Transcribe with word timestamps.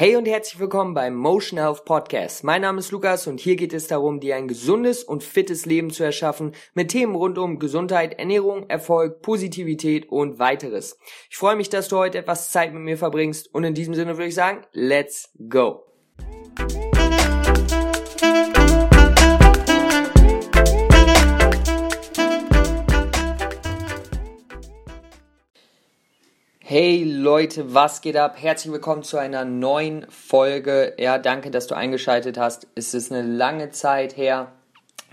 Hey 0.00 0.14
und 0.14 0.28
herzlich 0.28 0.60
willkommen 0.60 0.94
beim 0.94 1.16
Motion 1.16 1.58
Health 1.58 1.84
Podcast. 1.84 2.44
Mein 2.44 2.62
Name 2.62 2.78
ist 2.78 2.92
Lukas 2.92 3.26
und 3.26 3.40
hier 3.40 3.56
geht 3.56 3.72
es 3.72 3.88
darum, 3.88 4.20
dir 4.20 4.36
ein 4.36 4.46
gesundes 4.46 5.02
und 5.02 5.24
fittes 5.24 5.66
Leben 5.66 5.90
zu 5.90 6.04
erschaffen 6.04 6.52
mit 6.72 6.92
Themen 6.92 7.16
rund 7.16 7.36
um 7.36 7.58
Gesundheit, 7.58 8.16
Ernährung, 8.16 8.70
Erfolg, 8.70 9.22
Positivität 9.22 10.08
und 10.08 10.38
weiteres. 10.38 11.00
Ich 11.28 11.36
freue 11.36 11.56
mich, 11.56 11.68
dass 11.68 11.88
du 11.88 11.96
heute 11.96 12.18
etwas 12.18 12.52
Zeit 12.52 12.72
mit 12.72 12.82
mir 12.82 12.96
verbringst 12.96 13.52
und 13.52 13.64
in 13.64 13.74
diesem 13.74 13.94
Sinne 13.94 14.16
würde 14.16 14.28
ich 14.28 14.36
sagen, 14.36 14.64
let's 14.70 15.32
go. 15.48 15.82
Hey 26.70 27.02
Leute, 27.02 27.72
was 27.72 28.02
geht 28.02 28.18
ab? 28.18 28.34
Herzlich 28.36 28.70
willkommen 28.70 29.02
zu 29.02 29.16
einer 29.16 29.46
neuen 29.46 30.04
Folge. 30.10 30.92
Ja, 30.98 31.16
danke, 31.16 31.50
dass 31.50 31.66
du 31.66 31.74
eingeschaltet 31.74 32.36
hast. 32.36 32.66
Es 32.74 32.92
ist 32.92 33.10
eine 33.10 33.22
lange 33.22 33.70
Zeit 33.70 34.18
her, 34.18 34.52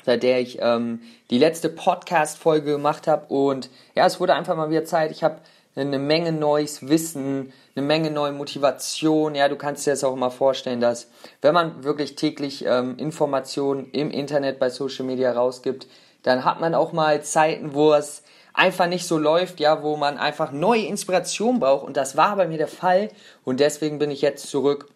seit 0.04 0.24
der 0.24 0.42
ich 0.42 0.58
ähm, 0.60 1.00
die 1.30 1.38
letzte 1.38 1.70
Podcast-Folge 1.70 2.72
gemacht 2.72 3.08
habe. 3.08 3.34
Und 3.34 3.70
ja, 3.96 4.06
es 4.06 4.20
wurde 4.20 4.34
einfach 4.34 4.58
mal 4.58 4.70
wieder 4.70 4.84
Zeit. 4.84 5.12
Ich 5.12 5.24
habe 5.24 5.38
eine 5.78 5.98
Menge 5.98 6.34
neues 6.34 6.90
Wissen, 6.90 7.54
eine 7.74 7.86
Menge 7.86 8.12
neue 8.12 8.34
Motivation. 8.34 9.34
Ja, 9.34 9.48
du 9.48 9.56
kannst 9.56 9.88
dir 9.88 9.92
das 9.92 10.04
auch 10.04 10.18
mal 10.18 10.32
vorstellen, 10.32 10.82
dass 10.82 11.10
wenn 11.42 11.54
man 11.54 11.86
wirklich 11.86 12.18
täglich 12.18 12.66
ähm, 12.68 12.98
Informationen 12.98 13.90
im 13.92 14.12
Internet 14.12 14.60
bei 14.60 14.70
Social 14.70 15.06
Media 15.06 15.32
rausgibt, 15.32 15.88
dann 16.24 16.44
hat 16.44 16.60
man 16.60 16.76
auch 16.76 16.92
mal 16.92 17.24
Zeiten, 17.24 17.74
wo 17.74 17.94
es 17.94 18.24
einfach 18.56 18.88
nicht 18.88 19.06
so 19.06 19.18
läuft, 19.18 19.60
ja, 19.60 19.84
wo 19.84 19.98
man 19.98 20.18
einfach 20.18 20.52
neue 20.52 20.86
Inspiration 20.86 21.60
braucht. 21.60 21.86
Und 21.86 21.98
das 21.98 22.18
war 22.18 22.36
bei 22.36 22.48
mir 22.48 22.58
der 22.58 22.68
Fall. 22.68 23.10
Und 23.44 23.60
deswegen 23.60 24.00
bin 24.00 24.12
ich 24.12 24.22
jetzt 24.22 24.48
zurück 24.48 24.90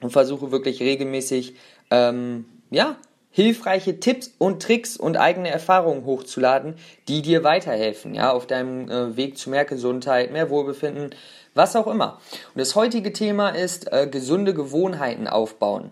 und 0.00 0.10
versuche 0.10 0.52
wirklich 0.52 0.80
regelmäßig, 0.80 1.56
ähm, 1.90 2.46
ja, 2.70 2.96
hilfreiche 3.30 3.98
Tipps 3.98 4.32
und 4.38 4.62
Tricks 4.62 4.96
und 4.96 5.16
eigene 5.16 5.50
Erfahrungen 5.50 6.04
hochzuladen, 6.04 6.76
die 7.08 7.20
dir 7.20 7.42
weiterhelfen, 7.42 8.14
ja, 8.14 8.30
auf 8.30 8.46
deinem 8.46 8.88
äh, 8.88 9.16
Weg 9.16 9.38
zu 9.38 9.50
mehr 9.50 9.64
Gesundheit, 9.64 10.30
mehr 10.30 10.50
Wohlbefinden, 10.50 11.10
was 11.52 11.74
auch 11.74 11.88
immer. 11.88 12.20
Und 12.54 12.60
das 12.60 12.76
heutige 12.76 13.12
Thema 13.12 13.48
ist 13.48 13.92
äh, 13.92 14.06
gesunde 14.06 14.54
Gewohnheiten 14.54 15.26
aufbauen. 15.26 15.90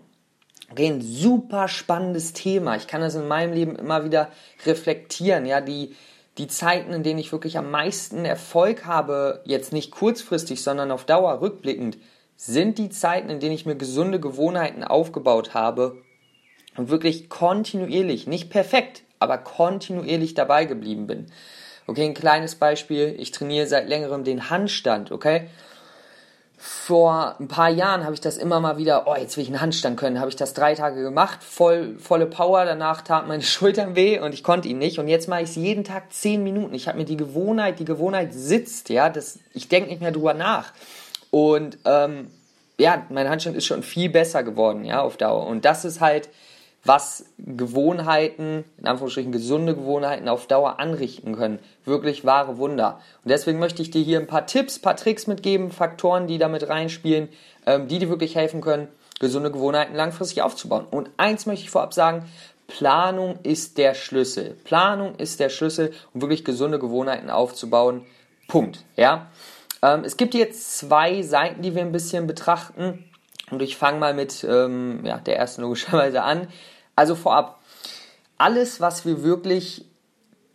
Okay, 0.71 0.87
ein 0.87 1.01
super 1.01 1.67
spannendes 1.67 2.31
Thema. 2.31 2.77
Ich 2.77 2.87
kann 2.87 3.01
das 3.01 3.15
in 3.15 3.27
meinem 3.27 3.53
Leben 3.53 3.75
immer 3.75 4.05
wieder 4.05 4.29
reflektieren, 4.65 5.45
ja, 5.45 5.59
die, 5.59 5.95
die 6.37 6.47
Zeiten, 6.47 6.93
in 6.93 7.03
denen 7.03 7.19
ich 7.19 7.31
wirklich 7.31 7.57
am 7.57 7.69
meisten 7.69 8.25
Erfolg 8.25 8.85
habe, 8.85 9.41
jetzt 9.45 9.71
nicht 9.71 9.91
kurzfristig, 9.91 10.63
sondern 10.63 10.91
auf 10.91 11.05
Dauer 11.05 11.41
rückblickend, 11.41 11.97
sind 12.35 12.77
die 12.79 12.89
Zeiten, 12.89 13.29
in 13.29 13.39
denen 13.39 13.53
ich 13.53 13.65
mir 13.65 13.75
gesunde 13.75 14.19
Gewohnheiten 14.19 14.83
aufgebaut 14.83 15.53
habe 15.53 16.01
und 16.75 16.89
wirklich 16.89 17.29
kontinuierlich, 17.29 18.25
nicht 18.27 18.49
perfekt, 18.49 19.03
aber 19.19 19.37
kontinuierlich 19.37 20.33
dabei 20.33 20.65
geblieben 20.65 21.07
bin. 21.07 21.31
Okay, 21.85 22.05
ein 22.05 22.13
kleines 22.13 22.55
Beispiel, 22.55 23.15
ich 23.19 23.31
trainiere 23.31 23.67
seit 23.67 23.87
längerem 23.87 24.23
den 24.23 24.49
Handstand, 24.49 25.11
okay? 25.11 25.49
Vor 26.85 27.37
ein 27.39 27.47
paar 27.47 27.69
Jahren 27.69 28.03
habe 28.03 28.13
ich 28.13 28.19
das 28.19 28.37
immer 28.37 28.59
mal 28.59 28.77
wieder, 28.77 29.07
oh, 29.07 29.15
jetzt 29.15 29.37
will 29.37 29.43
ich 29.43 29.49
einen 29.49 29.61
Handstand 29.61 29.97
können, 29.97 30.19
habe 30.19 30.27
ich 30.27 30.35
das 30.35 30.53
drei 30.53 30.75
Tage 30.75 31.01
gemacht, 31.01 31.41
voll, 31.41 31.95
volle 31.97 32.25
Power, 32.25 32.65
danach 32.65 33.01
tat 33.03 33.25
meine 33.25 33.41
Schultern 33.41 33.95
weh 33.95 34.19
und 34.19 34.33
ich 34.33 34.43
konnte 34.43 34.67
ihn 34.67 34.79
nicht 34.79 34.99
und 34.99 35.07
jetzt 35.07 35.29
mache 35.29 35.43
ich 35.43 35.49
es 35.51 35.55
jeden 35.55 35.85
Tag 35.85 36.11
zehn 36.11 36.43
Minuten. 36.43 36.73
Ich 36.73 36.89
habe 36.89 36.97
mir 36.97 37.05
die 37.05 37.15
Gewohnheit, 37.15 37.79
die 37.79 37.85
Gewohnheit 37.85 38.33
sitzt, 38.33 38.89
ja, 38.89 39.09
das, 39.09 39.39
ich 39.53 39.69
denke 39.69 39.91
nicht 39.91 40.01
mehr 40.01 40.11
drüber 40.11 40.33
nach. 40.33 40.73
Und 41.31 41.77
ähm, 41.85 42.27
ja, 42.77 43.05
mein 43.09 43.29
Handstand 43.29 43.55
ist 43.55 43.65
schon 43.65 43.81
viel 43.81 44.09
besser 44.09 44.43
geworden, 44.43 44.83
ja, 44.83 44.99
auf 44.99 45.15
Dauer. 45.15 45.47
Und 45.47 45.63
das 45.63 45.85
ist 45.85 46.01
halt 46.01 46.27
was 46.85 47.25
Gewohnheiten, 47.37 48.65
in 48.77 48.87
Anführungsstrichen 48.87 49.31
gesunde 49.31 49.73
Gewohnheiten 49.73 50.27
auf 50.27 50.47
Dauer 50.47 50.79
anrichten 50.79 51.35
können. 51.35 51.59
Wirklich 51.85 52.25
wahre 52.25 52.57
Wunder. 52.57 52.99
Und 53.23 53.29
deswegen 53.29 53.59
möchte 53.59 53.81
ich 53.81 53.89
dir 53.89 54.03
hier 54.03 54.19
ein 54.19 54.27
paar 54.27 54.45
Tipps, 54.45 54.79
paar 54.79 54.97
Tricks 54.97 55.27
mitgeben, 55.27 55.71
Faktoren, 55.71 56.27
die 56.27 56.37
damit 56.37 56.67
reinspielen, 56.67 57.29
ähm, 57.65 57.87
die 57.87 57.99
dir 57.99 58.09
wirklich 58.09 58.35
helfen 58.35 58.59
können, 58.59 58.89
gesunde 59.19 59.51
Gewohnheiten 59.51 59.95
langfristig 59.95 60.41
aufzubauen. 60.41 60.85
Und 60.89 61.09
eins 61.15 61.45
möchte 61.45 61.63
ich 61.63 61.71
vorab 61.71 61.93
sagen, 61.93 62.25
Planung 62.67 63.39
ist 63.43 63.77
der 63.77 63.93
Schlüssel. 63.93 64.57
Planung 64.63 65.15
ist 65.15 65.39
der 65.39 65.49
Schlüssel, 65.49 65.93
um 66.13 66.21
wirklich 66.21 66.43
gesunde 66.43 66.79
Gewohnheiten 66.79 67.29
aufzubauen. 67.29 68.05
Punkt. 68.47 68.83
Ja. 68.97 69.27
Ähm, 69.81 70.03
es 70.03 70.17
gibt 70.17 70.33
jetzt 70.33 70.77
zwei 70.77 71.21
Seiten, 71.21 71.61
die 71.61 71.75
wir 71.75 71.81
ein 71.81 71.91
bisschen 71.91 72.27
betrachten. 72.27 73.05
Und 73.51 73.61
ich 73.61 73.77
fange 73.77 73.99
mal 73.99 74.13
mit 74.13 74.43
ähm, 74.43 75.01
ja, 75.05 75.17
der 75.19 75.37
ersten 75.37 75.61
logischerweise 75.61 76.23
an. 76.23 76.47
Also 76.95 77.15
vorab, 77.15 77.59
alles, 78.37 78.81
was 78.81 79.05
wir 79.05 79.23
wirklich 79.23 79.85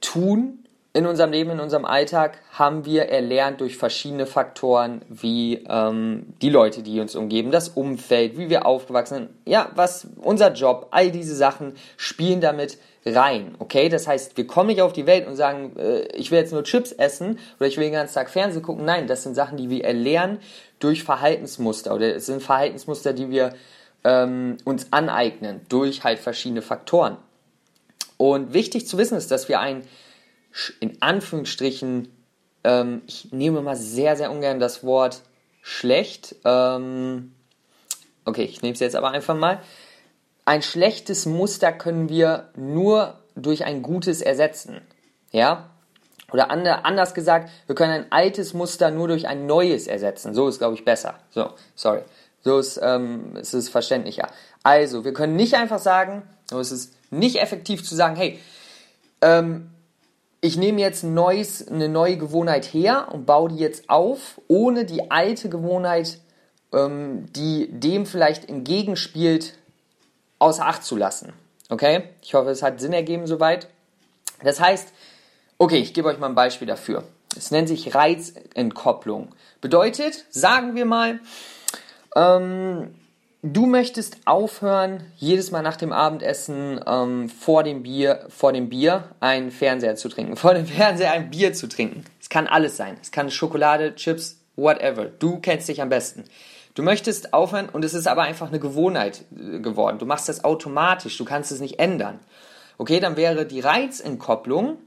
tun 0.01 0.65
in 0.93 1.07
unserem 1.07 1.31
Leben, 1.31 1.51
in 1.51 1.61
unserem 1.61 1.85
Alltag, 1.85 2.39
haben 2.53 2.85
wir 2.85 3.05
erlernt 3.05 3.61
durch 3.61 3.77
verschiedene 3.77 4.27
Faktoren, 4.27 5.03
wie 5.09 5.65
ähm, 5.69 6.35
die 6.41 6.49
Leute, 6.49 6.83
die 6.83 7.01
uns 7.01 7.15
umgeben, 7.15 7.51
das 7.51 7.69
Umfeld, 7.69 8.39
wie 8.39 8.49
wir 8.49 8.67
aufgewachsen 8.67 9.15
sind, 9.15 9.29
ja, 9.45 9.71
was 9.75 10.09
unser 10.21 10.53
Job, 10.53 10.89
all 10.91 11.11
diese 11.11 11.37
Sachen 11.37 11.75
spielen 11.97 12.41
damit 12.41 12.79
rein, 13.07 13.55
okay? 13.59 13.89
Das 13.89 14.09
heißt, 14.09 14.37
wir 14.37 14.47
kommen 14.47 14.69
nicht 14.69 14.83
auf 14.83 14.93
die 14.93 15.07
Welt 15.07 15.27
und 15.27 15.37
sagen, 15.37 15.77
äh, 15.79 16.03
ich 16.17 16.31
will 16.31 16.39
jetzt 16.39 16.53
nur 16.53 16.65
Chips 16.65 16.93
essen 16.93 17.39
oder 17.59 17.69
ich 17.69 17.77
will 17.77 17.85
den 17.85 17.93
ganzen 17.93 18.15
Tag 18.15 18.31
Fernsehen 18.31 18.63
gucken. 18.63 18.85
Nein, 18.85 19.07
das 19.07 19.23
sind 19.23 19.35
Sachen, 19.35 19.57
die 19.57 19.71
wir 19.71 19.85
erlernen 19.85 20.39
durch 20.79 21.05
Verhaltensmuster 21.05 21.95
oder 21.95 22.17
es 22.17 22.27
sind 22.27 22.43
Verhaltensmuster, 22.43 23.13
die 23.13 23.31
wir 23.31 23.55
ähm, 24.05 24.57
uns 24.65 24.93
aneignen 24.93 25.61
durch 25.69 26.05
halt 26.05 26.19
verschiedene 26.19 26.63
Faktoren. 26.63 27.17
Und 28.17 28.53
wichtig 28.53 28.87
zu 28.87 28.99
wissen 28.99 29.17
ist, 29.17 29.31
dass 29.31 29.49
wir 29.49 29.61
ein, 29.61 29.87
in 30.81 31.01
Anführungsstrichen, 31.01 32.09
ähm, 32.65 33.03
ich 33.07 33.33
nehme 33.33 33.61
mal 33.63 33.77
sehr, 33.77 34.17
sehr 34.17 34.31
ungern 34.31 34.59
das 34.59 34.83
Wort 34.85 35.23
schlecht, 35.63 36.35
ähm, 36.45 37.33
okay, 38.25 38.45
ich 38.45 38.63
nehme 38.63 38.75
es 38.75 38.81
jetzt 38.81 38.97
aber 38.97 39.11
einfach 39.11 39.37
mal, 39.37 39.61
ein 40.45 40.63
schlechtes 40.63 41.27
Muster 41.27 41.73
können 41.73 42.09
wir 42.09 42.51
nur 42.57 43.19
durch 43.35 43.65
ein 43.65 43.83
gutes 43.83 44.21
ersetzen. 44.21 44.81
Ja? 45.31 45.71
Oder 46.33 46.51
anders 46.51 47.15
gesagt, 47.15 47.51
wir 47.67 47.75
können 47.75 47.93
ein 47.93 48.13
altes 48.13 48.53
Muster 48.53 48.91
nur 48.91 49.09
durch 49.09 49.29
ein 49.29 49.47
neues 49.47 49.87
ersetzen. 49.87 50.35
So 50.35 50.49
ist, 50.49 50.59
glaube 50.59 50.75
ich, 50.75 50.85
besser. 50.85 51.15
So, 51.31 51.53
sorry. 51.75 52.03
Ist, 52.57 52.81
ähm, 52.83 53.37
ist 53.37 53.53
es 53.53 53.69
verständlicher. 53.69 54.29
Also, 54.63 55.05
wir 55.05 55.13
können 55.13 55.37
nicht 55.37 55.55
einfach 55.55 55.79
sagen, 55.79 56.23
so 56.49 56.59
ist 56.59 56.71
es 56.71 56.93
nicht 57.11 57.37
effektiv 57.37 57.85
zu 57.85 57.95
sagen, 57.95 58.17
hey, 58.17 58.39
ähm, 59.21 59.71
ich 60.41 60.57
nehme 60.57 60.81
jetzt 60.81 61.03
ein 61.03 61.15
neues, 61.15 61.67
eine 61.67 61.89
neue 61.89 62.17
Gewohnheit 62.17 62.65
her 62.67 63.09
und 63.13 63.27
baue 63.27 63.51
die 63.51 63.57
jetzt 63.57 63.91
auf, 63.91 64.41
ohne 64.47 64.85
die 64.85 65.11
alte 65.11 65.49
Gewohnheit, 65.49 66.19
ähm, 66.73 67.27
die 67.33 67.69
dem 67.71 68.07
vielleicht 68.07 68.49
entgegenspielt, 68.49 69.55
außer 70.39 70.67
Acht 70.67 70.85
zu 70.85 70.97
lassen. 70.97 71.33
Okay? 71.69 72.05
Ich 72.23 72.35
hoffe, 72.35 72.51
es 72.51 72.63
hat 72.63 72.81
Sinn 72.81 72.93
ergeben 72.93 73.27
soweit. 73.27 73.69
Das 74.43 74.61
heißt, 74.61 74.93
okay, 75.59 75.79
ich 75.79 75.93
gebe 75.93 76.09
euch 76.09 76.19
mal 76.19 76.29
ein 76.29 76.37
Beispiel 76.37 76.69
dafür. 76.69 77.05
Es 77.37 77.51
nennt 77.51 77.69
sich 77.69 77.95
Reizentkopplung. 77.95 79.35
Bedeutet, 79.61 80.25
sagen 80.31 80.75
wir 80.77 80.85
mal, 80.85 81.21
ähm, 82.19 82.95
du 83.43 83.67
möchtest 83.67 84.19
aufhören, 84.25 85.05
jedes 85.17 85.51
Mal 85.51 85.63
nach 85.63 85.77
dem 85.77 85.93
Abendessen 85.93 86.81
ähm, 86.87 87.29
vor, 87.29 87.63
dem 87.63 87.83
Bier, 87.85 88.27
vor 88.29 88.53
dem 88.53 88.69
Bier 88.69 89.05
einen 89.21 89.51
Fernseher 89.51 89.95
zu 89.95 90.09
trinken. 90.09 90.37
Vor 90.37 90.55
dem 90.55 90.67
Fernseher 90.67 91.13
ein 91.13 91.31
Bier 91.31 91.53
zu 91.53 91.69
trinken. 91.69 92.05
Es 92.21 92.29
kann 92.29 92.47
alles 92.47 92.77
sein. 92.77 92.97
Es 93.01 93.13
kann 93.13 93.31
Schokolade, 93.31 93.95
Chips, 93.95 94.41
whatever. 94.57 95.05
Du 95.07 95.39
kennst 95.39 95.69
dich 95.69 95.81
am 95.81 95.89
besten. 95.89 96.25
Du 96.75 96.83
möchtest 96.83 97.33
aufhören 97.33 97.69
und 97.69 97.85
es 97.85 97.95
ist 97.95 98.07
aber 98.07 98.23
einfach 98.23 98.49
eine 98.49 98.61
Gewohnheit 98.61 99.25
äh, 99.37 99.61
geworden. 99.61 99.99
Du 99.99 100.07
machst 100.07 100.29
das 100.29 100.45
automatisch. 100.45 101.17
Du 101.17 101.25
kannst 101.25 101.53
es 101.53 101.61
nicht 101.61 101.79
ändern. 101.79 102.19
Okay, 102.79 103.01
dann 103.01 103.17
wäre 103.17 103.47
die 103.47 103.61
Reizentkopplung 103.61 104.79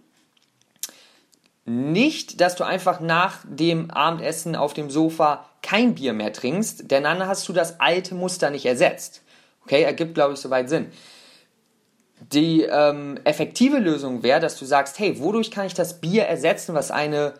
nicht, 1.65 2.41
dass 2.41 2.55
du 2.55 2.63
einfach 2.63 2.99
nach 2.99 3.39
dem 3.43 3.91
Abendessen 3.91 4.55
auf 4.55 4.73
dem 4.73 4.89
Sofa 4.89 5.45
kein 5.61 5.95
Bier 5.95 6.13
mehr 6.13 6.33
trinkst, 6.33 6.89
denn 6.89 7.03
dann 7.03 7.25
hast 7.27 7.47
du 7.47 7.53
das 7.53 7.79
alte 7.79 8.15
Muster 8.15 8.49
nicht 8.49 8.65
ersetzt. 8.65 9.21
Okay, 9.65 9.83
ergibt, 9.83 10.15
glaube 10.15 10.33
ich, 10.33 10.39
soweit 10.39 10.69
Sinn. 10.69 10.91
Die 12.31 12.63
ähm, 12.63 13.19
effektive 13.23 13.77
Lösung 13.77 14.23
wäre, 14.23 14.39
dass 14.39 14.57
du 14.57 14.65
sagst, 14.65 14.99
hey, 14.99 15.19
wodurch 15.19 15.51
kann 15.51 15.67
ich 15.67 15.73
das 15.73 16.01
Bier 16.01 16.23
ersetzen, 16.23 16.75
was 16.75 16.91
eine 16.91 17.33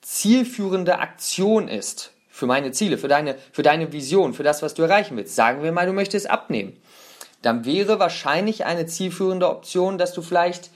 zielführende 0.00 0.98
Aktion 0.98 1.68
ist 1.68 2.12
für 2.28 2.46
meine 2.46 2.70
Ziele, 2.70 2.98
für 2.98 3.08
deine, 3.08 3.36
für 3.52 3.62
deine 3.62 3.92
Vision, 3.92 4.34
für 4.34 4.44
das, 4.44 4.62
was 4.62 4.74
du 4.74 4.82
erreichen 4.82 5.16
willst. 5.16 5.34
Sagen 5.34 5.62
wir 5.62 5.72
mal, 5.72 5.86
du 5.86 5.92
möchtest 5.92 6.30
abnehmen. 6.30 6.76
Dann 7.42 7.64
wäre 7.64 7.98
wahrscheinlich 7.98 8.64
eine 8.64 8.86
zielführende 8.86 9.48
Option, 9.48 9.98
dass 9.98 10.12
du 10.12 10.22
vielleicht 10.22 10.70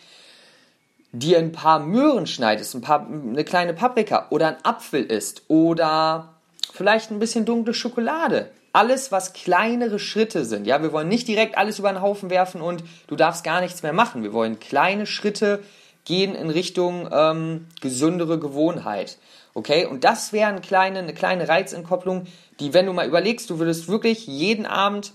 dir 1.12 1.38
ein 1.38 1.53
paar 1.53 1.81
Möhren 1.81 2.26
schneidest, 2.26 2.75
ein 2.75 2.81
paar, 2.81 3.06
eine 3.06 3.44
kleine 3.44 3.75
Paprika 3.75 4.26
oder 4.31 4.49
ein 4.49 4.64
Apfel 4.64 5.05
isst 5.05 5.43
oder 5.49 6.35
vielleicht 6.73 7.11
ein 7.11 7.19
bisschen 7.19 7.44
dunkle 7.44 7.75
Schokolade 7.75 8.50
alles, 8.73 9.12
was 9.12 9.32
kleinere 9.32 9.99
Schritte 9.99 10.44
sind. 10.44 10.67
Ja, 10.67 10.82
wir 10.82 10.93
wollen 10.93 11.09
nicht 11.09 11.29
direkt 11.29 11.59
alles 11.59 11.79
über 11.79 11.93
den 11.93 12.00
Haufen 12.00 12.31
werfen 12.31 12.61
und 12.61 12.82
du 13.06 13.17
darfst 13.17 13.44
gar 13.44 13.61
nichts 13.61 13.82
mehr 13.82 13.93
machen. 13.93 14.23
Wir 14.23 14.32
wollen 14.32 14.61
kleine 14.61 15.06
Schritte 15.06 15.62
gehen 16.05 16.35
in 16.35 16.50
Richtung 16.50 17.09
ähm, 17.12 17.67
gesündere 17.81 18.38
Gewohnheit. 18.38 19.19
Okay, 19.55 19.85
und 19.85 20.05
das 20.05 20.32
wäre 20.32 20.49
eine 20.49 20.62
kleine, 20.62 21.00
eine 21.00 21.12
kleine 21.12 21.49
Reizentkopplung, 21.49 22.26
die, 22.59 22.73
wenn 22.73 22.87
du 22.87 22.94
mal 22.94 23.06
überlegst, 23.06 23.50
du 23.50 23.59
würdest 23.59 23.88
wirklich 23.88 24.26
jeden 24.26 24.64
Abend 24.64 25.12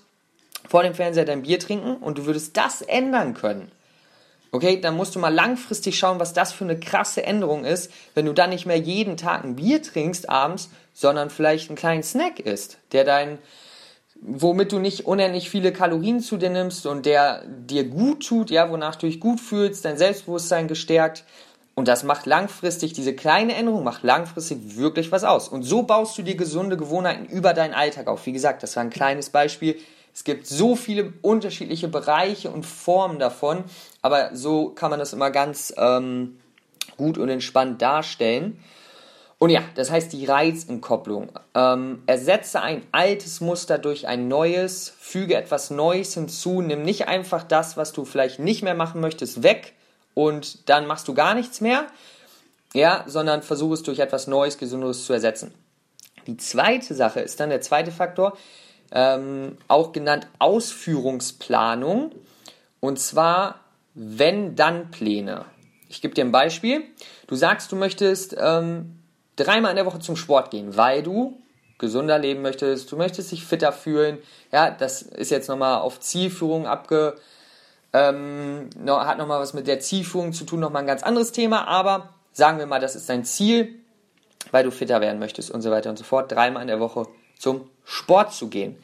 vor 0.70 0.84
dem 0.84 0.94
Fernseher 0.94 1.26
dein 1.26 1.42
Bier 1.42 1.60
trinken 1.60 1.96
und 1.98 2.20
du 2.20 2.26
würdest 2.26 2.56
das 2.56 2.82
ändern 2.84 3.34
können. 3.34 3.72
Okay, 4.52 4.80
dann 4.80 4.96
musst 4.96 5.16
du 5.16 5.20
mal 5.20 5.34
langfristig 5.34 5.98
schauen, 5.98 6.20
was 6.20 6.34
das 6.34 6.54
für 6.54 6.64
eine 6.64 6.80
krasse 6.80 7.24
Änderung 7.24 7.66
ist, 7.66 7.92
wenn 8.16 8.26
du 8.26 8.34
dann 8.34 8.52
nicht 8.52 8.66
mehr 8.66 8.78
jeden 8.78 9.18
Tag 9.18 9.44
ein 9.44 9.56
Bier 9.56 9.82
trinkst 9.82 10.30
abends, 10.30 10.70
sondern 10.94 11.30
vielleicht 11.30 11.70
einen 11.70 11.78
kleinen 11.78 12.04
Snack 12.04 12.40
isst, 12.40 12.78
der 12.92 13.04
dein, 13.04 13.40
womit 14.22 14.72
du 14.72 14.80
nicht 14.80 15.06
unendlich 15.06 15.50
viele 15.50 15.74
Kalorien 15.74 16.22
zu 16.22 16.38
dir 16.38 16.50
nimmst 16.50 16.86
und 16.86 17.06
der 17.06 17.44
dir 17.46 17.84
gut 17.84 18.26
tut, 18.26 18.50
ja, 18.50 18.72
wonach 18.72 18.96
du 18.96 19.06
dich 19.06 19.20
gut 19.20 19.40
fühlst, 19.40 19.86
dein 19.86 19.98
Selbstbewusstsein 19.98 20.68
gestärkt. 20.68 21.24
Und 21.76 21.88
das 21.88 22.04
macht 22.04 22.26
langfristig, 22.26 22.94
diese 22.94 23.14
kleine 23.14 23.54
Änderung 23.54 23.84
macht 23.84 24.02
langfristig 24.02 24.78
wirklich 24.78 25.12
was 25.12 25.24
aus. 25.24 25.48
Und 25.48 25.62
so 25.62 25.84
baust 25.84 26.18
du 26.18 26.24
dir 26.24 26.36
gesunde 26.36 26.76
Gewohnheiten 26.76 27.26
über 27.26 27.54
deinen 27.54 27.76
Alltag 27.76 28.08
auf. 28.08 28.26
Wie 28.26 28.32
gesagt, 28.32 28.64
das 28.64 28.76
war 28.76 28.84
ein 28.84 28.90
kleines 28.90 29.30
Beispiel. 29.30 29.76
Es 30.18 30.24
gibt 30.24 30.48
so 30.48 30.76
viele 30.76 31.14
unterschiedliche 31.22 31.88
Bereiche 31.88 32.50
und 32.50 32.66
Formen 32.66 33.20
davon, 33.20 33.66
aber 34.02 34.32
so 34.34 34.70
kann 34.70 34.90
man 34.90 34.98
das 34.98 35.14
immer 35.14 35.30
ganz 35.30 35.72
ähm, 35.78 36.40
gut 36.98 37.20
und 37.20 37.30
entspannt 37.30 37.84
darstellen. 37.84 38.60
Und 39.38 39.52
ja, 39.52 39.62
das 39.76 39.92
heißt 39.92 40.12
die 40.12 40.26
Reizentkopplung. 40.26 41.30
Ähm, 41.54 42.02
ersetze 42.08 42.64
ein 42.64 42.82
altes 42.92 43.42
Muster 43.42 43.78
durch 43.78 44.08
ein 44.08 44.28
neues, 44.28 44.92
füge 44.98 45.36
etwas 45.36 45.70
Neues 45.70 46.16
hinzu, 46.16 46.64
nimm 46.64 46.82
nicht 46.82 47.08
einfach 47.08 47.44
das, 47.44 47.78
was 47.78 47.94
du 47.94 48.04
vielleicht 48.04 48.40
nicht 48.40 48.64
mehr 48.64 48.74
machen 48.74 49.02
möchtest, 49.02 49.44
weg 49.44 49.76
und 50.16 50.68
dann 50.68 50.88
machst 50.88 51.08
du 51.08 51.14
gar 51.14 51.36
nichts 51.36 51.62
mehr, 51.62 51.86
ja, 52.74 53.04
sondern 53.06 53.44
versuche 53.44 53.76
es 53.76 53.84
durch 53.84 54.00
etwas 54.00 54.26
Neues, 54.26 54.58
Gesundes 54.58 55.06
zu 55.06 55.14
ersetzen. 55.14 55.54
Die 56.26 56.38
zweite 56.38 56.96
Sache 56.96 57.20
ist 57.20 57.40
dann 57.40 57.52
der 57.52 57.62
zweite 57.62 57.92
Faktor, 57.92 58.36
ähm, 58.92 59.58
auch 59.68 59.92
genannt 59.92 60.28
Ausführungsplanung. 60.40 62.12
Und 62.80 63.00
zwar 63.00 63.60
Wenn-Dann-Pläne. 63.96 65.46
Ich 65.90 66.02
gebe 66.02 66.14
dir 66.14 66.26
ein 66.26 66.32
Beispiel. 66.32 66.84
Du 67.28 67.36
sagst, 67.36 67.72
du 67.72 67.76
möchtest 67.76 68.36
ähm, 68.40 69.00
dreimal 69.36 69.72
in 69.72 69.78
der 69.78 69.86
Woche 69.86 70.00
zum 70.00 70.16
Sport 70.16 70.52
gehen, 70.52 70.76
weil 70.78 71.04
du 71.04 71.38
gesunder 71.78 72.18
leben 72.18 72.42
möchtest, 72.42 72.92
du 72.92 72.98
möchtest 72.98 73.32
dich 73.32 73.46
fitter 73.46 73.72
fühlen. 73.72 74.18
Ja, 74.52 74.72
das 74.72 75.02
ist 75.02 75.32
jetzt 75.32 75.48
nochmal 75.48 75.80
auf 75.80 76.00
Zielführung 76.00 76.66
abge, 76.66 77.16
ähm, 77.94 78.70
hat 78.88 79.18
nochmal 79.18 79.40
was 79.40 79.54
mit 79.54 79.68
der 79.68 79.80
Zielführung 79.80 80.34
zu 80.34 80.44
tun, 80.44 80.60
nochmal 80.60 80.84
ein 80.84 80.88
ganz 80.88 81.04
anderes 81.04 81.32
Thema, 81.32 81.68
aber 81.68 82.10
sagen 82.34 82.58
wir 82.58 82.66
mal, 82.66 82.80
das 82.80 82.96
ist 82.96 83.10
dein 83.10 83.26
Ziel, 83.26 83.76
weil 84.52 84.64
du 84.64 84.72
fitter 84.72 85.02
werden 85.02 85.20
möchtest 85.20 85.52
und 85.52 85.62
so 85.62 85.72
weiter 85.72 85.90
und 85.90 85.98
so 85.98 86.04
fort. 86.04 86.32
Dreimal 86.32 86.62
in 86.62 86.68
der 86.68 86.80
Woche 86.80 87.08
zum 87.40 87.70
Sport 87.84 88.34
zu 88.34 88.50
gehen. 88.50 88.78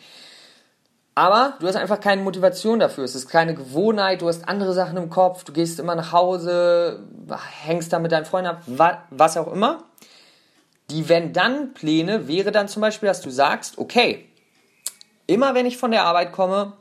Aber 1.16 1.58
du 1.60 1.68
hast 1.68 1.76
einfach 1.76 2.00
keine 2.00 2.24
Motivation 2.24 2.80
dafür. 2.80 3.04
Es 3.04 3.14
ist 3.14 3.30
keine 3.30 3.54
Gewohnheit, 3.54 4.22
du 4.22 4.28
hast 4.28 4.48
andere 4.48 4.74
Sachen 4.74 4.98
im 4.98 5.10
Kopf, 5.10 5.44
du 5.44 5.54
gehst 5.54 5.80
immer 5.80 5.94
nach 5.94 6.12
Hause, 6.12 7.04
hängst 7.64 7.94
da 7.94 8.00
mit 8.00 8.12
deinen 8.12 8.26
Freunden 8.26 8.50
ab, 8.50 8.64
was 9.12 9.38
auch 9.38 9.52
immer. 9.52 9.84
Die 10.90 11.08
Wenn-Dann-Pläne 11.08 12.28
wäre 12.28 12.52
dann 12.52 12.68
zum 12.68 12.82
Beispiel, 12.82 13.08
dass 13.08 13.22
du 13.22 13.30
sagst, 13.30 13.78
okay, 13.78 14.28
immer 15.28 15.54
wenn 15.54 15.66
ich 15.66 15.78
von 15.78 15.92
der 15.92 16.06
Arbeit 16.06 16.32
komme, 16.32 16.74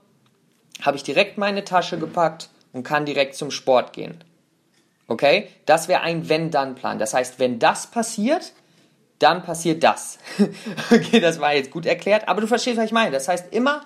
habe 0.81 0.97
ich 0.97 1.03
direkt 1.03 1.39
meine 1.39 1.65
Tasche 1.65 1.99
gepackt 1.99 2.49
und 2.73 2.83
kann 2.85 3.05
direkt 3.05 3.35
zum 3.37 3.51
Sport 3.51 3.93
gehen. 3.93 4.25
Okay? 5.09 5.49
Das 5.67 5.89
wäre 5.89 6.01
ein 6.01 6.29
Wenn-Dann-Plan. 6.29 6.99
Das 6.99 7.13
heißt, 7.13 7.39
wenn 7.39 7.59
das 7.59 7.87
passiert, 7.87 8.53
dann 9.23 9.43
passiert 9.43 9.83
das. 9.83 10.19
okay, 10.91 11.21
das 11.21 11.41
war 11.41 11.55
jetzt 11.55 11.71
gut 11.71 11.87
erklärt, 11.87 12.29
aber 12.29 12.41
du 12.41 12.47
verstehst, 12.47 12.77
was 12.77 12.87
ich 12.87 12.93
meine. 12.93 13.11
Das 13.11 13.29
heißt, 13.29 13.53
immer, 13.53 13.83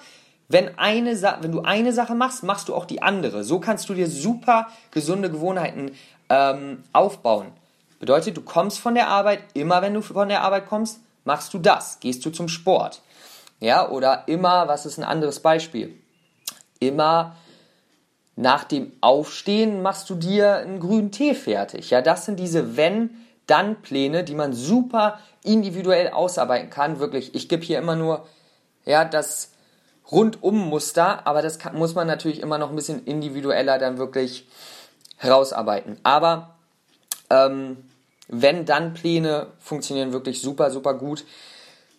wenn, 0.49 0.79
eine 0.79 1.21
wenn 1.41 1.53
du 1.53 1.63
eine 1.63 1.93
Sache 1.93 2.15
machst, 2.15 2.43
machst 2.43 2.69
du 2.69 2.75
auch 2.75 2.85
die 2.85 3.03
andere. 3.03 3.45
So 3.45 3.61
kannst 3.61 3.89
du 3.89 3.95
dir 3.95 4.09
super 4.09 4.69
gesunde 4.91 5.31
Gewohnheiten 5.31 5.93
ähm, 6.29 6.85
aufbauen. 6.93 7.49
Bedeutet, 7.99 8.37
du 8.37 8.43
kommst 8.43 8.79
von 8.79 8.95
der 8.95 9.09
Arbeit, 9.09 9.41
immer 9.55 9.83
wenn 9.83 9.95
du 9.95 10.03
von 10.03 10.29
der 10.29 10.43
Arbeit 10.43 10.67
kommst, 10.67 11.01
machst 11.25 11.53
du 11.55 11.59
das. 11.59 12.01
Gehst 12.01 12.25
du 12.25 12.31
zum 12.31 12.49
Sport. 12.49 13.01
Ja, 13.59 13.89
oder 13.89 14.29
immer, 14.29 14.69
was 14.69 14.87
ist 14.87 14.99
ein 14.99 15.05
anderes 15.05 15.41
Beispiel? 15.41 15.95
Immer 16.79 17.37
nach 18.37 18.65
dem 18.65 18.93
Aufstehen 19.01 19.81
machst 19.81 20.11
du 20.11 20.15
dir 20.15 20.57
einen 20.57 20.79
grünen 20.79 21.11
Tee 21.11 21.35
fertig. 21.35 21.91
Ja, 21.91 22.03
das 22.03 22.27
sind 22.27 22.39
diese 22.39 22.77
wenn 22.77 23.11
dann 23.47 23.83
Pläne, 23.83 24.25
die 24.25 24.35
man 24.35 24.53
super 24.53 25.21
individuell 25.43 26.11
ausarbeiten 26.11 26.71
kann. 26.71 26.99
Wirklich, 26.99 27.35
ich 27.35 27.49
gebe 27.49 27.63
hier 27.63 27.79
immer 27.79 27.97
nur 27.97 28.27
ja, 28.85 29.05
das 29.05 29.53
Rundum-Muster, 30.11 31.27
aber 31.27 31.43
das 31.43 31.59
kann, 31.59 31.77
muss 31.77 31.95
man 31.95 32.07
natürlich 32.07 32.41
immer 32.41 32.59
noch 32.59 32.71
ein 32.71 32.77
bisschen 32.77 33.05
individueller 33.05 33.79
dann 33.79 33.99
wirklich 33.99 34.47
herausarbeiten. 35.17 35.99
Aber 36.03 36.57
ähm, 37.31 37.89
wenn 38.29 38.65
dann 38.65 38.95
Pläne 38.95 39.49
funktionieren 39.59 40.13
wirklich 40.13 40.41
super, 40.41 40.71
super 40.71 40.95
gut, 40.95 41.25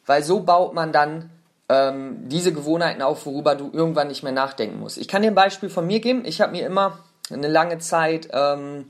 weil 0.06 0.24
so 0.24 0.42
baut 0.42 0.74
man 0.74 0.92
dann 0.92 1.30
ähm, 1.70 2.30
diese 2.30 2.54
Gewohnheiten 2.54 3.02
auf, 3.02 3.26
worüber 3.26 3.56
du 3.56 3.70
irgendwann 3.74 4.08
nicht 4.08 4.24
mehr 4.24 4.32
nachdenken 4.32 4.80
musst. 4.80 4.98
Ich 4.98 5.08
kann 5.08 5.22
dir 5.22 5.30
ein 5.30 5.36
Beispiel 5.36 5.70
von 5.70 5.86
mir 5.86 6.00
geben. 6.00 6.24
Ich 6.26 6.40
habe 6.40 6.54
mir 6.54 6.66
immer 6.66 7.00
eine 7.30 7.50
lange 7.50 7.80
Zeit 7.80 8.30
ähm, 8.32 8.86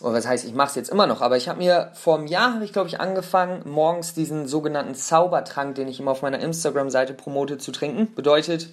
oder 0.00 0.14
was 0.14 0.26
heißt, 0.26 0.44
ich 0.44 0.54
mache 0.54 0.70
es 0.70 0.74
jetzt 0.74 0.90
immer 0.90 1.06
noch, 1.06 1.20
aber 1.20 1.36
ich 1.36 1.48
habe 1.48 1.58
mir 1.58 1.90
vor 1.94 2.18
einem 2.18 2.26
Jahr, 2.26 2.54
habe 2.54 2.64
ich 2.64 2.72
glaube 2.72 2.88
ich 2.88 3.00
angefangen, 3.00 3.62
morgens 3.64 4.14
diesen 4.14 4.46
sogenannten 4.46 4.94
Zaubertrank, 4.94 5.74
den 5.74 5.88
ich 5.88 6.00
immer 6.00 6.12
auf 6.12 6.22
meiner 6.22 6.40
Instagram-Seite 6.40 7.14
promote, 7.14 7.58
zu 7.58 7.72
trinken. 7.72 8.14
Bedeutet, 8.14 8.70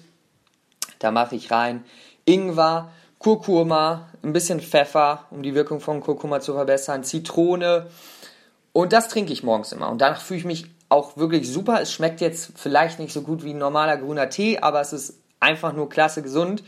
da 0.98 1.10
mache 1.10 1.36
ich 1.36 1.50
rein 1.50 1.84
Ingwer, 2.24 2.90
Kurkuma, 3.18 4.08
ein 4.22 4.32
bisschen 4.32 4.60
Pfeffer, 4.60 5.24
um 5.30 5.42
die 5.42 5.54
Wirkung 5.54 5.80
von 5.80 6.00
Kurkuma 6.00 6.40
zu 6.40 6.54
verbessern, 6.54 7.04
Zitrone 7.04 7.86
und 8.72 8.92
das 8.92 9.08
trinke 9.08 9.32
ich 9.32 9.42
morgens 9.42 9.72
immer. 9.72 9.90
Und 9.90 10.00
danach 10.00 10.20
fühle 10.20 10.38
ich 10.38 10.44
mich 10.44 10.66
auch 10.88 11.16
wirklich 11.16 11.50
super. 11.50 11.80
Es 11.80 11.92
schmeckt 11.92 12.20
jetzt 12.20 12.52
vielleicht 12.54 12.98
nicht 12.98 13.12
so 13.12 13.22
gut 13.22 13.42
wie 13.42 13.50
ein 13.50 13.58
normaler 13.58 13.96
grüner 13.96 14.30
Tee, 14.30 14.58
aber 14.58 14.80
es 14.80 14.92
ist 14.92 15.14
einfach 15.40 15.72
nur 15.72 15.88
klasse 15.88 16.22
gesund. 16.22 16.62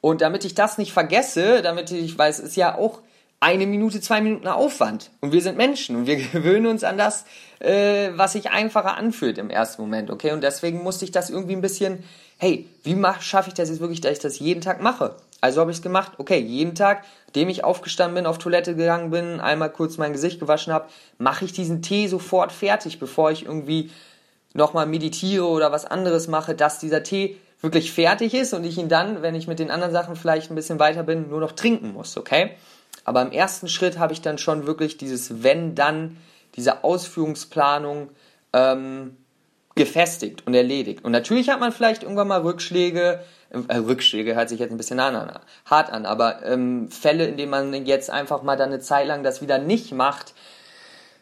Und 0.00 0.20
damit 0.20 0.44
ich 0.44 0.54
das 0.54 0.76
nicht 0.76 0.92
vergesse, 0.92 1.62
damit 1.62 1.90
ich 1.90 2.18
weiß, 2.18 2.40
es 2.40 2.50
ist 2.50 2.56
ja 2.56 2.76
auch 2.76 3.00
eine 3.44 3.66
Minute, 3.66 4.00
zwei 4.00 4.22
Minuten 4.22 4.48
Aufwand. 4.48 5.10
Und 5.20 5.32
wir 5.32 5.42
sind 5.42 5.58
Menschen 5.58 5.96
und 5.96 6.06
wir 6.06 6.16
gewöhnen 6.32 6.66
uns 6.66 6.82
an 6.82 6.96
das, 6.96 7.26
äh, 7.58 8.08
was 8.14 8.32
sich 8.32 8.50
einfacher 8.50 8.96
anfühlt 8.96 9.36
im 9.36 9.50
ersten 9.50 9.82
Moment, 9.82 10.10
okay? 10.10 10.32
Und 10.32 10.42
deswegen 10.42 10.82
musste 10.82 11.04
ich 11.04 11.12
das 11.12 11.28
irgendwie 11.28 11.54
ein 11.54 11.60
bisschen, 11.60 12.02
hey, 12.38 12.66
wie 12.84 12.96
schaffe 13.20 13.48
ich 13.48 13.54
das 13.54 13.68
jetzt 13.68 13.80
wirklich, 13.80 14.00
dass 14.00 14.12
ich 14.12 14.18
das 14.18 14.38
jeden 14.38 14.62
Tag 14.62 14.80
mache? 14.80 15.16
Also 15.42 15.60
habe 15.60 15.70
ich 15.70 15.76
es 15.76 15.82
gemacht, 15.82 16.12
okay, 16.16 16.38
jeden 16.38 16.74
Tag, 16.74 17.04
dem 17.34 17.50
ich 17.50 17.64
aufgestanden 17.64 18.14
bin, 18.14 18.26
auf 18.26 18.38
Toilette 18.38 18.76
gegangen 18.76 19.10
bin, 19.10 19.40
einmal 19.40 19.70
kurz 19.70 19.98
mein 19.98 20.14
Gesicht 20.14 20.40
gewaschen 20.40 20.72
habe, 20.72 20.88
mache 21.18 21.44
ich 21.44 21.52
diesen 21.52 21.82
Tee 21.82 22.06
sofort 22.06 22.50
fertig, 22.50 22.98
bevor 22.98 23.30
ich 23.30 23.44
irgendwie 23.44 23.90
nochmal 24.54 24.86
meditiere 24.86 25.44
oder 25.44 25.70
was 25.70 25.84
anderes 25.84 26.28
mache, 26.28 26.54
dass 26.54 26.78
dieser 26.78 27.02
Tee 27.02 27.36
wirklich 27.60 27.92
fertig 27.92 28.32
ist 28.32 28.54
und 28.54 28.64
ich 28.64 28.78
ihn 28.78 28.88
dann, 28.88 29.20
wenn 29.20 29.34
ich 29.34 29.46
mit 29.46 29.58
den 29.58 29.70
anderen 29.70 29.92
Sachen 29.92 30.16
vielleicht 30.16 30.50
ein 30.50 30.54
bisschen 30.54 30.78
weiter 30.78 31.02
bin, 31.02 31.28
nur 31.28 31.40
noch 31.40 31.52
trinken 31.52 31.92
muss, 31.92 32.16
okay? 32.16 32.52
Aber 33.04 33.22
im 33.22 33.32
ersten 33.32 33.68
Schritt 33.68 33.98
habe 33.98 34.12
ich 34.12 34.22
dann 34.22 34.38
schon 34.38 34.66
wirklich 34.66 34.96
dieses 34.96 35.42
Wenn, 35.42 35.74
dann, 35.74 36.16
diese 36.56 36.84
Ausführungsplanung 36.84 38.10
ähm, 38.52 39.16
gefestigt 39.74 40.46
und 40.46 40.54
erledigt. 40.54 41.04
Und 41.04 41.12
natürlich 41.12 41.48
hat 41.48 41.60
man 41.60 41.72
vielleicht 41.72 42.02
irgendwann 42.02 42.28
mal 42.28 42.42
Rückschläge, 42.42 43.20
äh, 43.68 43.76
Rückschläge 43.76 44.34
hört 44.34 44.48
sich 44.48 44.60
jetzt 44.60 44.70
ein 44.70 44.76
bisschen 44.76 45.00
an, 45.00 45.38
hart 45.66 45.90
an, 45.90 46.06
aber 46.06 46.44
ähm, 46.44 46.88
Fälle, 46.90 47.26
in 47.26 47.36
denen 47.36 47.50
man 47.50 47.86
jetzt 47.86 48.10
einfach 48.10 48.42
mal 48.42 48.56
dann 48.56 48.70
eine 48.70 48.80
Zeit 48.80 49.06
lang 49.06 49.22
das 49.22 49.42
wieder 49.42 49.58
nicht 49.58 49.92
macht, 49.92 50.34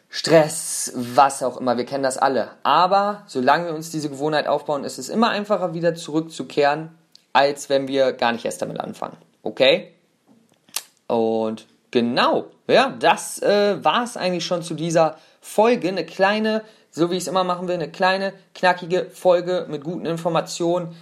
Stress, 0.09 0.93
was 0.95 1.41
auch 1.41 1.57
immer, 1.57 1.75
wir 1.75 1.85
kennen 1.85 2.03
das 2.03 2.19
alle. 2.19 2.51
Aber 2.61 3.23
solange 3.25 3.65
wir 3.65 3.73
uns 3.73 3.89
diese 3.89 4.11
Gewohnheit 4.11 4.47
aufbauen, 4.47 4.83
ist 4.83 4.99
es 4.99 5.09
immer 5.09 5.29
einfacher 5.29 5.73
wieder 5.73 5.95
zurückzukehren, 5.95 6.89
als 7.33 7.67
wenn 7.69 7.87
wir 7.87 8.13
gar 8.13 8.31
nicht 8.31 8.45
erst 8.45 8.61
damit 8.61 8.79
anfangen. 8.79 9.17
Okay? 9.41 9.91
Und 11.07 11.65
genau, 11.93 12.47
ja, 12.67 12.89
das 12.99 13.39
äh, 13.43 13.81
war 13.83 14.03
es 14.03 14.17
eigentlich 14.17 14.45
schon 14.45 14.63
zu 14.63 14.73
dieser 14.73 15.15
Folge. 15.41 15.87
Eine 15.87 16.05
kleine, 16.05 16.63
so 16.89 17.11
wie 17.11 17.17
ich 17.17 17.21
es 17.21 17.27
immer 17.27 17.43
machen 17.43 17.67
will, 17.67 17.75
eine 17.75 17.91
kleine, 17.91 18.33
knackige 18.55 19.05
Folge 19.11 19.67
mit 19.69 19.83
guten 19.83 20.07
Informationen. 20.07 20.95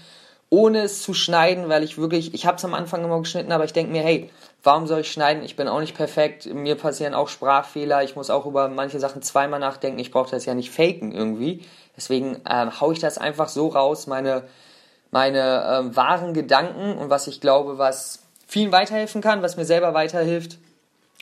ohne 0.54 0.82
es 0.82 1.02
zu 1.02 1.14
schneiden, 1.14 1.70
weil 1.70 1.82
ich 1.82 1.98
wirklich, 1.98 2.34
ich 2.34 2.46
habe 2.46 2.58
es 2.58 2.66
am 2.66 2.74
Anfang 2.74 3.06
immer 3.06 3.20
geschnitten, 3.20 3.54
aber 3.54 3.64
ich 3.64 3.72
denke 3.72 3.94
mir, 3.94 4.04
hey, 4.04 4.30
warum 4.64 4.86
soll 4.86 5.00
ich 5.00 5.12
schneiden? 5.12 5.44
Ich 5.44 5.56
bin 5.56 5.70
auch 5.70 5.80
nicht 5.80 5.96
perfekt, 5.96 6.46
mir 6.54 6.76
passieren 6.76 7.14
auch 7.14 7.30
Sprachfehler, 7.30 8.04
ich 8.04 8.18
muss 8.18 8.30
auch 8.30 8.46
über 8.46 8.68
manche 8.68 9.00
Sachen 9.00 9.22
zweimal 9.22 9.62
nachdenken, 9.62 10.00
ich 10.00 10.12
brauche 10.12 10.30
das 10.30 10.46
ja 10.46 10.54
nicht 10.54 10.70
faken 10.70 11.14
irgendwie. 11.14 11.66
Deswegen 11.96 12.42
ähm, 12.50 12.82
haue 12.82 12.92
ich 12.92 13.00
das 13.00 13.18
einfach 13.18 13.48
so 13.48 13.70
raus, 13.70 14.08
meine, 14.08 14.44
meine 15.10 15.80
ähm, 15.80 15.96
wahren 15.96 16.34
Gedanken 16.34 16.98
und 16.98 17.10
was 17.10 17.28
ich 17.28 17.40
glaube, 17.40 17.78
was 17.78 18.20
vielen 18.46 18.74
weiterhelfen 18.74 19.22
kann, 19.22 19.42
was 19.42 19.56
mir 19.56 19.66
selber 19.66 19.94
weiterhilft. 19.94 20.58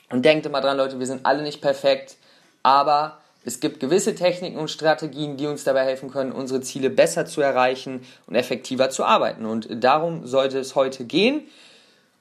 Und 0.09 0.25
denkt 0.25 0.45
immer 0.45 0.61
dran, 0.61 0.77
Leute, 0.77 0.99
wir 0.99 1.05
sind 1.05 1.25
alle 1.25 1.43
nicht 1.43 1.61
perfekt, 1.61 2.17
aber 2.63 3.19
es 3.45 3.59
gibt 3.59 3.79
gewisse 3.79 4.15
Techniken 4.15 4.57
und 4.57 4.69
Strategien, 4.69 5.37
die 5.37 5.47
uns 5.47 5.63
dabei 5.63 5.85
helfen 5.85 6.11
können, 6.11 6.31
unsere 6.31 6.61
Ziele 6.61 6.89
besser 6.89 7.25
zu 7.25 7.41
erreichen 7.41 8.05
und 8.27 8.35
effektiver 8.35 8.89
zu 8.89 9.05
arbeiten. 9.05 9.45
Und 9.45 9.67
darum 9.83 10.27
sollte 10.27 10.59
es 10.59 10.75
heute 10.75 11.05
gehen. 11.05 11.43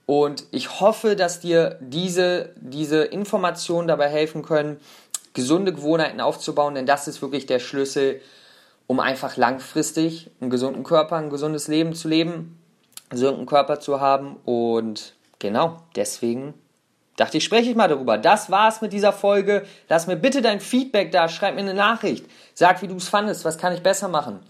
Und 0.07 0.45
ich 0.52 0.80
hoffe, 0.80 1.16
dass 1.16 1.40
dir 1.40 1.76
diese, 1.80 2.50
diese 2.57 3.04
Informationen 3.04 3.88
dabei 3.88 4.09
helfen 4.09 4.42
können, 4.42 4.78
gesunde 5.35 5.73
Gewohnheiten 5.73 6.21
aufzubauen, 6.21 6.75
denn 6.75 6.87
das 6.87 7.09
ist 7.09 7.21
wirklich 7.21 7.47
der 7.47 7.59
Schlüssel, 7.59 8.21
um 8.87 9.00
einfach 9.00 9.37
langfristig 9.37 10.30
einen 10.40 10.50
gesunden 10.50 10.83
Körper, 10.83 11.16
ein 11.16 11.30
gesundes 11.30 11.68
Leben 11.68 11.95
zu 11.95 12.09
leben, 12.09 12.59
einen 13.11 13.21
gesunden 13.21 13.47
Körper 13.47 13.80
zu 13.80 14.00
haben. 14.00 14.37
Und 14.47 15.14
genau, 15.38 15.76
deswegen 15.95 16.54
dachte 17.18 17.37
ich, 17.37 17.44
spreche 17.44 17.68
ich 17.68 17.76
mal 17.76 17.88
darüber. 17.88 18.16
Das 18.16 18.50
war's 18.50 18.80
mit 18.80 18.94
dieser 18.94 19.12
Folge. 19.12 19.66
Lass 19.88 20.06
mir 20.06 20.16
bitte 20.16 20.40
dein 20.40 20.60
Feedback 20.60 21.12
da, 21.12 21.28
schreib 21.28 21.54
mir 21.54 21.60
eine 21.60 21.75
Nachricht. 21.75 22.25
Sag, 22.54 22.80
wie 22.80 22.88
du 22.88 22.96
es 22.96 23.08
fandest, 23.08 23.44
was 23.44 23.58
kann 23.58 23.75
ich 23.75 23.82
besser 23.82 24.08
machen. 24.08 24.40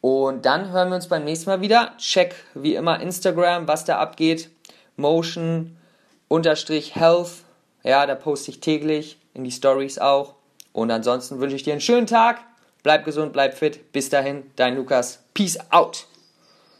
Und 0.00 0.46
dann 0.46 0.70
hören 0.70 0.88
wir 0.88 0.96
uns 0.96 1.08
beim 1.08 1.24
nächsten 1.24 1.50
Mal 1.50 1.60
wieder. 1.60 1.92
Check 1.98 2.34
wie 2.54 2.76
immer 2.76 3.00
Instagram, 3.00 3.66
was 3.66 3.84
da 3.84 3.98
abgeht. 3.98 4.50
Motion 4.96 5.76
unterstrich 6.28 6.94
Health. 6.94 7.44
Ja, 7.82 8.06
da 8.06 8.14
poste 8.14 8.52
ich 8.52 8.60
täglich 8.60 9.18
in 9.34 9.44
die 9.44 9.50
Stories 9.50 9.98
auch. 9.98 10.34
Und 10.72 10.90
ansonsten 10.90 11.40
wünsche 11.40 11.56
ich 11.56 11.64
dir 11.64 11.72
einen 11.72 11.80
schönen 11.80 12.06
Tag. 12.06 12.38
Bleib 12.82 13.04
gesund, 13.04 13.32
bleib 13.32 13.54
fit. 13.54 13.92
Bis 13.92 14.08
dahin, 14.08 14.48
dein 14.54 14.76
Lukas. 14.76 15.24
Peace 15.34 15.58
out. 15.70 16.06